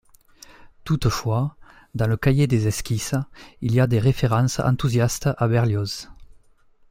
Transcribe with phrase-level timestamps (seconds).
[0.83, 1.55] Toutefois,
[1.93, 3.13] dans le cahier des esquisses,
[3.61, 6.07] il y a des références enthousiastes à Berlioz.